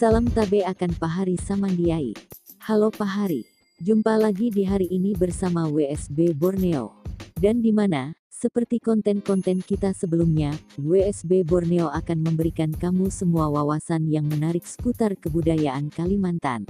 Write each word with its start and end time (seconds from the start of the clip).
Salam 0.00 0.24
tabe 0.32 0.64
akan 0.64 0.96
Pahari 0.96 1.36
Samandiai. 1.36 2.16
Halo 2.64 2.88
Pahari, 2.88 3.44
jumpa 3.84 4.16
lagi 4.16 4.48
di 4.48 4.64
hari 4.64 4.88
ini 4.88 5.12
bersama 5.12 5.68
WSB 5.68 6.32
Borneo. 6.32 6.96
Dan 7.36 7.60
di 7.60 7.68
mana, 7.68 8.16
seperti 8.32 8.80
konten-konten 8.80 9.60
kita 9.60 9.92
sebelumnya, 9.92 10.56
WSB 10.80 11.44
Borneo 11.44 11.92
akan 11.92 12.16
memberikan 12.24 12.72
kamu 12.72 13.12
semua 13.12 13.52
wawasan 13.52 14.08
yang 14.08 14.24
menarik 14.24 14.64
seputar 14.64 15.12
kebudayaan 15.20 15.92
Kalimantan. 15.92 16.64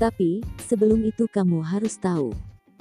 Tapi, 0.00 0.40
sebelum 0.64 1.04
itu 1.04 1.28
kamu 1.28 1.60
harus 1.60 2.00
tahu, 2.00 2.32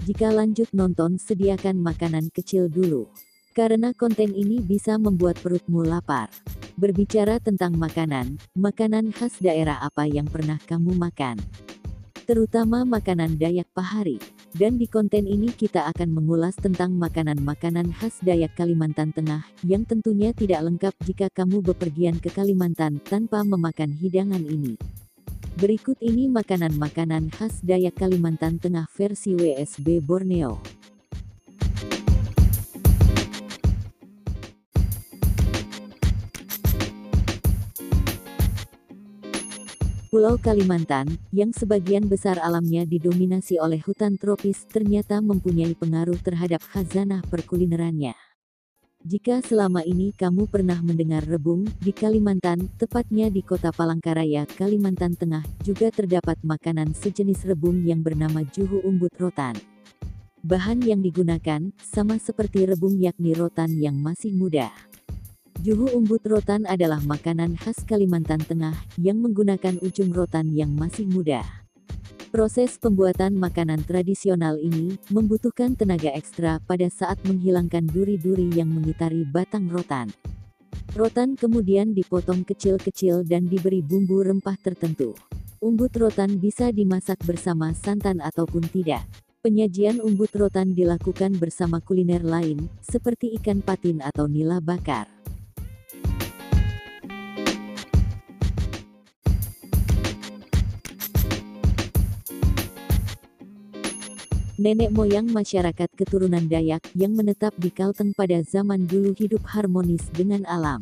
jika 0.07 0.31
lanjut 0.31 0.71
nonton 0.71 1.20
sediakan 1.20 1.84
makanan 1.84 2.31
kecil 2.31 2.71
dulu. 2.71 3.11
Karena 3.52 3.91
konten 3.91 4.31
ini 4.31 4.63
bisa 4.63 4.95
membuat 4.95 5.36
perutmu 5.43 5.84
lapar. 5.84 6.31
Berbicara 6.77 7.41
tentang 7.41 7.73
makanan, 7.73 8.38
makanan 8.54 9.09
khas 9.09 9.41
daerah 9.41 9.81
apa 9.81 10.05
yang 10.05 10.30
pernah 10.30 10.62
kamu 10.62 10.94
makan? 10.94 11.41
Terutama 12.30 12.85
makanan 12.85 13.41
Dayak 13.41 13.66
Pahari. 13.73 14.22
Dan 14.54 14.77
di 14.77 14.85
konten 14.85 15.26
ini 15.26 15.49
kita 15.49 15.90
akan 15.90 16.13
mengulas 16.13 16.54
tentang 16.54 16.94
makanan-makanan 16.94 17.98
khas 17.98 18.21
Dayak 18.21 18.54
Kalimantan 18.54 19.09
Tengah, 19.09 19.41
yang 19.66 19.90
tentunya 19.90 20.30
tidak 20.38 20.70
lengkap 20.70 20.94
jika 21.02 21.34
kamu 21.34 21.66
bepergian 21.66 22.21
ke 22.21 22.30
Kalimantan 22.30 23.02
tanpa 23.02 23.41
memakan 23.41 23.98
hidangan 23.98 24.46
ini. 24.46 24.77
Berikut 25.57 25.98
ini 26.05 26.30
makanan-makanan 26.30 27.34
khas 27.34 27.66
Dayak 27.66 27.98
Kalimantan 27.98 28.62
Tengah 28.62 28.85
versi 28.94 29.34
WSB 29.34 29.98
Borneo. 30.05 30.62
Pulau 40.18 40.34
Kalimantan, 40.41 41.05
yang 41.29 41.54
sebagian 41.54 42.10
besar 42.10 42.41
alamnya 42.41 42.90
didominasi 42.90 43.62
oleh 43.62 43.77
hutan 43.85 44.18
tropis, 44.18 44.65
ternyata 44.65 45.21
mempunyai 45.21 45.77
pengaruh 45.77 46.18
terhadap 46.26 46.57
khazanah 46.73 47.21
perkulinerannya. 47.29 48.18
Jika 49.05 49.45
selama 49.45 49.85
ini 49.85 50.10
kamu 50.18 50.49
pernah 50.49 50.82
mendengar 50.82 51.21
rebung, 51.21 51.70
di 51.77 51.93
Kalimantan, 51.93 52.65
tepatnya 52.82 53.29
di 53.29 53.45
kota 53.45 53.70
Palangkaraya, 53.70 54.49
Kalimantan 54.49 55.13
Tengah, 55.13 55.45
juga 55.62 55.93
terdapat 55.93 56.41
makanan 56.41 56.98
sejenis 56.98 57.45
rebung 57.54 57.85
yang 57.85 58.01
bernama 58.01 58.41
juhu 58.41 58.82
umbut 58.90 59.13
rotan. 59.21 59.54
Bahan 60.41 60.82
yang 60.82 61.05
digunakan, 61.05 61.62
sama 61.77 62.18
seperti 62.18 62.65
rebung 62.65 62.98
yakni 62.98 63.38
rotan 63.38 63.70
yang 63.77 63.93
masih 63.93 64.34
muda. 64.34 64.73
Juhu 65.58 65.90
umbut 65.97 66.22
rotan 66.30 66.69
adalah 66.69 67.02
makanan 67.02 67.58
khas 67.58 67.81
Kalimantan 67.81 68.38
Tengah 68.38 68.78
yang 69.02 69.18
menggunakan 69.18 69.81
ujung 69.81 70.13
rotan 70.13 70.53
yang 70.53 70.69
masih 70.78 71.09
muda. 71.09 71.41
Proses 72.30 72.78
pembuatan 72.78 73.34
makanan 73.34 73.81
tradisional 73.81 74.62
ini 74.62 75.02
membutuhkan 75.09 75.74
tenaga 75.74 76.13
ekstra 76.13 76.62
pada 76.62 76.85
saat 76.94 77.18
menghilangkan 77.25 77.90
duri-duri 77.90 78.53
yang 78.53 78.69
mengitari 78.69 79.25
batang 79.25 79.66
rotan. 79.74 80.13
Rotan 80.94 81.34
kemudian 81.34 81.90
dipotong 81.97 82.46
kecil-kecil 82.46 83.25
dan 83.25 83.50
diberi 83.50 83.81
bumbu 83.81 84.22
rempah 84.22 84.62
tertentu. 84.62 85.18
Umbut 85.58 85.90
rotan 85.97 86.38
bisa 86.38 86.69
dimasak 86.69 87.18
bersama 87.25 87.74
santan 87.74 88.22
ataupun 88.22 88.62
tidak. 88.69 89.02
Penyajian 89.41 90.06
umbut 90.06 90.30
rotan 90.38 90.78
dilakukan 90.78 91.34
bersama 91.41 91.81
kuliner 91.81 92.22
lain, 92.22 92.69
seperti 92.85 93.34
ikan 93.41 93.66
patin 93.66 94.06
atau 94.06 94.30
nila 94.30 94.62
bakar. 94.62 95.16
Nenek 104.57 104.90
moyang 104.90 105.29
masyarakat 105.29 105.90
keturunan 105.94 106.50
Dayak 106.50 106.81
yang 106.97 107.13
menetap 107.13 107.53
di 107.62 107.69
Kalteng 107.69 108.12
pada 108.18 108.41
zaman 108.41 108.90
dulu 108.90 109.13
hidup 109.13 109.45
harmonis 109.45 110.09
dengan 110.13 110.41
alam. 110.50 110.81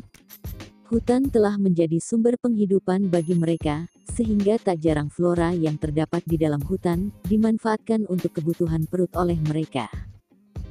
Hutan 0.88 1.28
telah 1.28 1.60
menjadi 1.60 2.00
sumber 2.00 2.40
penghidupan 2.40 3.12
bagi 3.12 3.36
mereka, 3.36 3.84
sehingga 4.08 4.56
tak 4.56 4.80
jarang 4.80 5.12
flora 5.12 5.52
yang 5.52 5.76
terdapat 5.76 6.24
di 6.24 6.40
dalam 6.40 6.62
hutan 6.64 7.12
dimanfaatkan 7.28 8.08
untuk 8.08 8.32
kebutuhan 8.40 8.88
perut 8.88 9.12
oleh 9.12 9.36
mereka. 9.44 9.92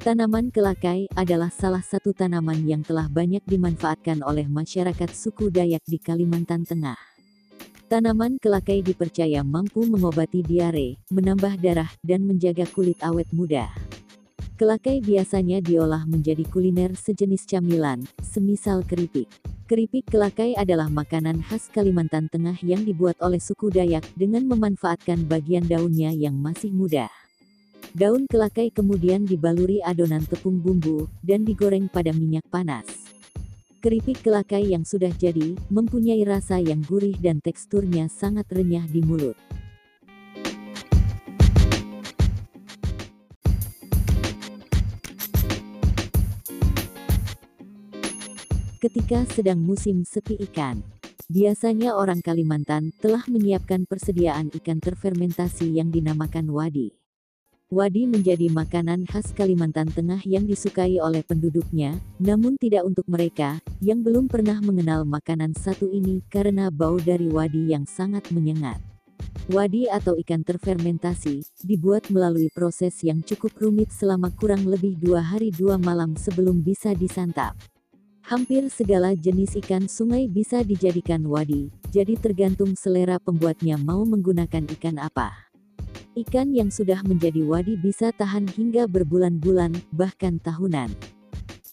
Tanaman 0.02 0.50
kelakai 0.50 1.10
adalah 1.14 1.50
salah 1.50 1.82
satu 1.82 2.14
tanaman 2.14 2.62
yang 2.66 2.82
telah 2.82 3.10
banyak 3.10 3.42
dimanfaatkan 3.46 4.22
oleh 4.26 4.46
masyarakat 4.50 5.10
suku 5.14 5.54
Dayak 5.54 5.86
di 5.86 5.98
Kalimantan 6.02 6.66
Tengah. 6.66 7.15
Tanaman 7.86 8.42
kelakai 8.42 8.82
dipercaya 8.82 9.46
mampu 9.46 9.86
mengobati 9.86 10.42
diare, 10.42 10.98
menambah 11.14 11.62
darah, 11.62 11.94
dan 12.02 12.26
menjaga 12.26 12.66
kulit 12.74 12.98
awet 13.06 13.30
muda. 13.30 13.70
Kelakai 14.58 15.06
biasanya 15.06 15.62
diolah 15.62 16.02
menjadi 16.10 16.50
kuliner 16.50 16.98
sejenis 16.98 17.46
camilan, 17.46 18.02
semisal 18.26 18.82
keripik. 18.82 19.30
Keripik 19.70 20.10
kelakai 20.10 20.58
adalah 20.58 20.90
makanan 20.90 21.46
khas 21.46 21.70
Kalimantan 21.70 22.26
Tengah 22.26 22.58
yang 22.66 22.82
dibuat 22.82 23.22
oleh 23.22 23.38
suku 23.38 23.70
Dayak 23.70 24.08
dengan 24.18 24.50
memanfaatkan 24.50 25.30
bagian 25.30 25.70
daunnya 25.70 26.10
yang 26.10 26.34
masih 26.42 26.74
muda. 26.74 27.06
Daun 27.94 28.26
kelakai 28.26 28.74
kemudian 28.74 29.30
dibaluri 29.30 29.86
adonan 29.86 30.26
tepung 30.26 30.58
bumbu, 30.58 31.06
dan 31.22 31.46
digoreng 31.46 31.86
pada 31.86 32.10
minyak 32.10 32.50
panas. 32.50 32.95
Keripik 33.86 34.26
kelakai 34.26 34.74
yang 34.74 34.82
sudah 34.82 35.14
jadi, 35.14 35.54
mempunyai 35.70 36.26
rasa 36.26 36.58
yang 36.58 36.82
gurih 36.82 37.14
dan 37.22 37.38
teksturnya 37.38 38.10
sangat 38.10 38.50
renyah 38.50 38.82
di 38.90 39.06
mulut. 39.06 39.38
Ketika 48.82 49.22
sedang 49.30 49.62
musim 49.62 50.02
sepi 50.02 50.42
ikan, 50.50 50.82
biasanya 51.30 51.94
orang 51.94 52.26
Kalimantan 52.26 52.90
telah 52.98 53.22
menyiapkan 53.30 53.86
persediaan 53.86 54.50
ikan 54.66 54.82
terfermentasi 54.82 55.78
yang 55.78 55.94
dinamakan 55.94 56.50
wadi. 56.50 57.05
Wadi 57.74 58.06
menjadi 58.06 58.46
makanan 58.54 59.10
khas 59.10 59.34
Kalimantan 59.34 59.90
Tengah 59.90 60.22
yang 60.22 60.46
disukai 60.46 61.02
oleh 61.02 61.26
penduduknya, 61.26 61.98
namun 62.22 62.62
tidak 62.62 62.86
untuk 62.86 63.10
mereka 63.10 63.58
yang 63.82 64.06
belum 64.06 64.30
pernah 64.30 64.62
mengenal 64.62 65.02
makanan 65.02 65.58
satu 65.58 65.90
ini 65.90 66.22
karena 66.30 66.70
bau 66.70 67.02
dari 67.02 67.26
wadi 67.26 67.74
yang 67.74 67.90
sangat 67.90 68.30
menyengat. 68.30 68.78
Wadi 69.50 69.90
atau 69.90 70.14
ikan 70.14 70.46
terfermentasi 70.46 71.42
dibuat 71.66 72.06
melalui 72.14 72.54
proses 72.54 73.02
yang 73.02 73.26
cukup 73.26 73.58
rumit 73.58 73.90
selama 73.90 74.30
kurang 74.38 74.62
lebih 74.70 74.94
dua 75.02 75.26
hari 75.26 75.50
dua 75.50 75.82
malam 75.82 76.14
sebelum 76.14 76.62
bisa 76.62 76.94
disantap. 76.94 77.58
Hampir 78.30 78.70
segala 78.70 79.18
jenis 79.18 79.58
ikan 79.66 79.90
sungai 79.90 80.30
bisa 80.30 80.62
dijadikan 80.62 81.26
wadi, 81.26 81.74
jadi 81.90 82.14
tergantung 82.14 82.78
selera 82.78 83.18
pembuatnya 83.18 83.82
mau 83.82 84.06
menggunakan 84.06 84.70
ikan 84.78 85.02
apa. 85.02 85.45
Ikan 86.16 86.56
yang 86.56 86.72
sudah 86.72 87.04
menjadi 87.04 87.44
wadi 87.44 87.76
bisa 87.76 88.08
tahan 88.16 88.48
hingga 88.48 88.88
berbulan-bulan, 88.88 89.76
bahkan 89.92 90.40
tahunan. 90.40 90.88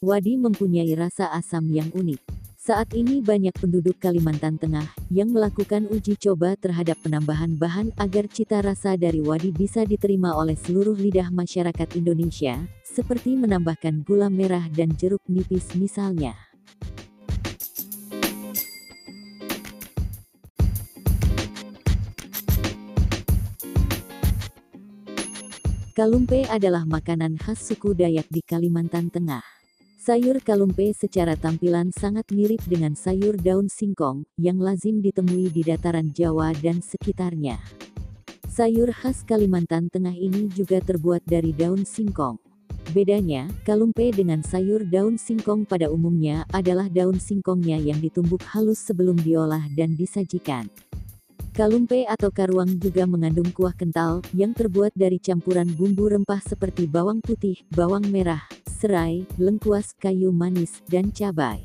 Wadi 0.03 0.35
mempunyai 0.35 0.91
rasa 0.99 1.31
asam 1.31 1.71
yang 1.71 1.87
unik. 1.95 2.19
Saat 2.59 2.91
ini 2.99 3.23
banyak 3.23 3.55
penduduk 3.55 4.03
Kalimantan 4.03 4.59
Tengah 4.59 4.87
yang 5.15 5.31
melakukan 5.31 5.87
uji 5.87 6.19
coba 6.19 6.59
terhadap 6.59 6.99
penambahan 7.07 7.55
bahan 7.55 7.95
agar 7.95 8.27
cita 8.27 8.59
rasa 8.67 8.99
dari 8.99 9.23
wadi 9.23 9.55
bisa 9.55 9.87
diterima 9.87 10.35
oleh 10.35 10.59
seluruh 10.59 10.99
lidah 10.99 11.31
masyarakat 11.31 11.95
Indonesia, 11.95 12.59
seperti 12.83 13.39
menambahkan 13.39 14.03
gula 14.03 14.27
merah 14.27 14.67
dan 14.75 14.91
jeruk 14.99 15.23
nipis 15.31 15.71
misalnya. 15.79 16.35
Kalumpe 26.03 26.43
adalah 26.51 26.83
makanan 26.83 27.39
khas 27.39 27.63
suku 27.63 27.95
Dayak 27.95 28.27
di 28.27 28.43
Kalimantan 28.43 29.07
Tengah. 29.07 29.39
Sayur 30.03 30.43
kalumpe 30.43 30.91
secara 30.99 31.39
tampilan 31.39 31.95
sangat 31.95 32.27
mirip 32.35 32.59
dengan 32.67 32.99
sayur 32.99 33.39
daun 33.39 33.71
singkong, 33.71 34.27
yang 34.35 34.59
lazim 34.59 34.99
ditemui 34.99 35.55
di 35.55 35.63
dataran 35.63 36.11
Jawa 36.11 36.59
dan 36.59 36.83
sekitarnya. 36.83 37.55
Sayur 38.51 38.91
khas 38.91 39.23
Kalimantan 39.23 39.95
Tengah 39.95 40.19
ini 40.19 40.51
juga 40.51 40.83
terbuat 40.83 41.23
dari 41.23 41.55
daun 41.55 41.87
singkong. 41.87 42.35
Bedanya, 42.91 43.47
kalumpe 43.63 44.11
dengan 44.11 44.43
sayur 44.43 44.83
daun 44.83 45.15
singkong 45.15 45.71
pada 45.71 45.87
umumnya 45.87 46.43
adalah 46.51 46.91
daun 46.91 47.23
singkongnya 47.23 47.79
yang 47.79 48.03
ditumbuk 48.03 48.43
halus 48.51 48.83
sebelum 48.83 49.15
diolah 49.23 49.71
dan 49.79 49.95
disajikan. 49.95 50.67
Kalumpe 51.53 52.09
atau 52.09 52.33
karuang 52.33 52.81
juga 52.81 53.05
mengandung 53.05 53.53
kuah 53.53 53.77
kental, 53.77 54.25
yang 54.33 54.57
terbuat 54.57 54.97
dari 54.97 55.21
campuran 55.21 55.69
bumbu 55.69 56.09
rempah 56.09 56.41
seperti 56.41 56.89
bawang 56.89 57.21
putih, 57.21 57.61
bawang 57.77 58.09
merah, 58.09 58.41
serai, 58.65 59.29
lengkuas, 59.37 59.93
kayu 60.01 60.33
manis, 60.33 60.81
dan 60.89 61.13
cabai. 61.13 61.61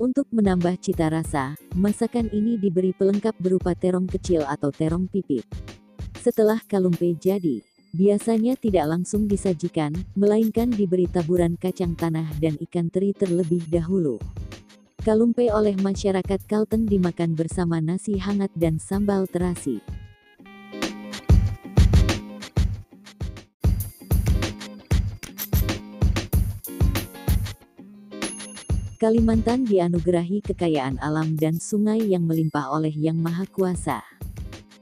Untuk 0.00 0.24
menambah 0.32 0.80
cita 0.80 1.12
rasa, 1.12 1.52
masakan 1.76 2.32
ini 2.32 2.56
diberi 2.56 2.96
pelengkap 2.96 3.36
berupa 3.36 3.76
terong 3.76 4.08
kecil 4.08 4.40
atau 4.48 4.72
terong 4.72 5.04
pipit. 5.04 5.44
Setelah 6.24 6.64
kalumpe 6.64 7.12
jadi, 7.12 7.60
biasanya 7.92 8.56
tidak 8.56 8.88
langsung 8.88 9.28
disajikan, 9.28 9.92
melainkan 10.16 10.72
diberi 10.72 11.04
taburan 11.12 11.60
kacang 11.60 11.92
tanah 11.92 12.40
dan 12.40 12.56
ikan 12.56 12.88
teri 12.88 13.12
terlebih 13.12 13.68
dahulu. 13.68 14.16
Kalumpe 15.04 15.52
oleh 15.52 15.76
masyarakat 15.84 16.48
Kalteng 16.48 16.88
dimakan 16.88 17.36
bersama 17.36 17.76
nasi 17.76 18.16
hangat 18.16 18.48
dan 18.56 18.80
sambal 18.80 19.28
terasi. 19.28 19.84
Kalimantan 28.96 29.68
dianugerahi 29.68 30.40
kekayaan 30.40 30.96
alam 31.04 31.36
dan 31.36 31.60
sungai 31.60 32.00
yang 32.00 32.24
melimpah 32.24 32.72
oleh 32.72 32.96
Yang 32.96 33.20
Maha 33.20 33.44
Kuasa. 33.52 34.00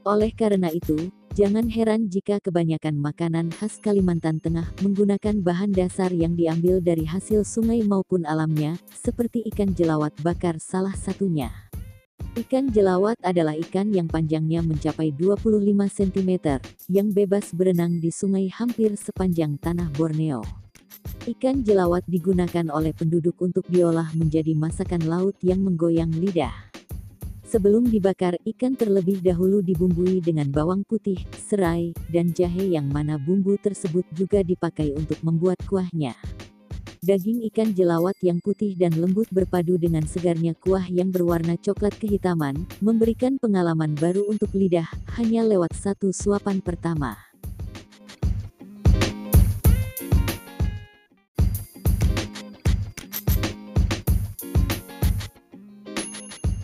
Oleh 0.07 0.31
karena 0.31 0.71
itu, 0.71 1.11
jangan 1.33 1.65
heran 1.65 2.13
jika 2.13 2.37
kebanyakan 2.37 2.93
makanan 3.01 3.49
khas 3.49 3.81
Kalimantan 3.81 4.37
Tengah 4.37 4.69
menggunakan 4.85 5.41
bahan 5.41 5.73
dasar 5.73 6.13
yang 6.13 6.37
diambil 6.37 6.77
dari 6.77 7.09
hasil 7.09 7.41
sungai 7.41 7.81
maupun 7.81 8.21
alamnya, 8.29 8.77
seperti 8.93 9.41
ikan 9.49 9.73
jelawat 9.73 10.13
bakar 10.21 10.61
salah 10.61 10.93
satunya. 10.93 11.49
Ikan 12.33 12.73
jelawat 12.73 13.21
adalah 13.21 13.53
ikan 13.61 13.93
yang 13.93 14.09
panjangnya 14.09 14.65
mencapai 14.65 15.13
25 15.13 15.69
cm, 15.89 16.31
yang 16.89 17.13
bebas 17.13 17.53
berenang 17.53 18.01
di 18.01 18.09
sungai 18.09 18.49
hampir 18.49 18.93
sepanjang 18.97 19.57
tanah 19.61 19.89
Borneo. 19.93 20.41
Ikan 21.29 21.61
jelawat 21.61 22.05
digunakan 22.09 22.73
oleh 22.73 22.93
penduduk 22.93 23.37
untuk 23.41 23.65
diolah 23.69 24.09
menjadi 24.17 24.57
masakan 24.57 25.05
laut 25.05 25.37
yang 25.45 25.61
menggoyang 25.61 26.09
lidah. 26.09 26.72
Sebelum 27.53 27.85
dibakar, 27.85 28.33
ikan 28.49 28.73
terlebih 28.73 29.21
dahulu 29.21 29.61
dibumbui 29.61 30.25
dengan 30.25 30.49
bawang 30.49 30.81
putih, 30.89 31.21
serai, 31.37 31.93
dan 32.09 32.33
jahe 32.33 32.73
yang 32.73 32.89
mana 32.89 33.21
bumbu 33.21 33.61
tersebut 33.61 34.01
juga 34.09 34.41
dipakai 34.41 34.89
untuk 34.97 35.21
membuat 35.21 35.61
kuahnya. 35.69 36.17
Daging 37.05 37.45
ikan 37.53 37.69
jelawat 37.77 38.17
yang 38.25 38.41
putih 38.41 38.73
dan 38.73 38.97
lembut 38.97 39.29
berpadu 39.29 39.77
dengan 39.77 40.01
segarnya 40.01 40.57
kuah 40.57 40.89
yang 40.89 41.13
berwarna 41.13 41.53
coklat 41.61 41.93
kehitaman, 42.01 42.65
memberikan 42.81 43.37
pengalaman 43.37 43.93
baru 44.01 44.25
untuk 44.33 44.49
lidah, 44.57 44.89
hanya 45.21 45.45
lewat 45.45 45.77
satu 45.77 46.09
suapan 46.09 46.57
pertama. 46.57 47.32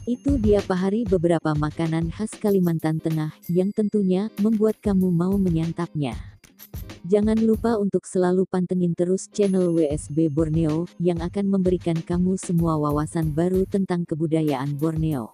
Itu 0.09 0.41
dia 0.41 0.57
pahari 0.65 1.05
beberapa 1.05 1.53
makanan 1.53 2.09
khas 2.09 2.33
Kalimantan 2.33 2.97
Tengah 2.97 3.29
yang 3.45 3.69
tentunya 3.69 4.33
membuat 4.41 4.81
kamu 4.81 5.05
mau 5.13 5.37
menyantapnya. 5.37 6.17
Jangan 7.05 7.37
lupa 7.37 7.77
untuk 7.77 8.09
selalu 8.09 8.49
pantengin 8.49 8.97
terus 8.97 9.29
channel 9.29 9.69
WSB 9.69 10.33
Borneo 10.33 10.89
yang 10.97 11.21
akan 11.21 11.53
memberikan 11.53 12.01
kamu 12.01 12.41
semua 12.41 12.81
wawasan 12.81 13.37
baru 13.37 13.69
tentang 13.69 14.01
kebudayaan 14.09 14.81
Borneo. 14.81 15.29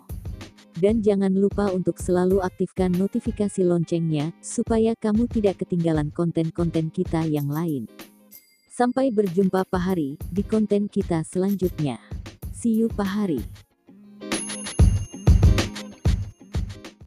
Dan 0.76 1.00
jangan 1.00 1.32
lupa 1.32 1.72
untuk 1.72 1.96
selalu 1.96 2.44
aktifkan 2.44 2.92
notifikasi 2.92 3.64
loncengnya 3.64 4.36
supaya 4.44 4.92
kamu 5.00 5.32
tidak 5.32 5.64
ketinggalan 5.64 6.12
konten-konten 6.12 6.92
kita 6.92 7.24
yang 7.24 7.48
lain. 7.48 7.88
Sampai 8.68 9.08
berjumpa 9.08 9.72
Pahari 9.72 10.20
di 10.20 10.44
konten 10.44 10.92
kita 10.92 11.24
selanjutnya. 11.24 11.96
See 12.52 12.76
you 12.76 12.92
Pahari. 12.92 13.65